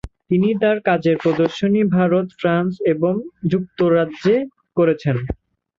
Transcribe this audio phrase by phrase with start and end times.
[0.29, 3.13] তিনি তাঁর কাজের প্রদর্শনী ভারত, ফ্রান্স এবং
[3.51, 4.35] যুক্তরাজ্যে
[4.77, 5.15] করেছেন।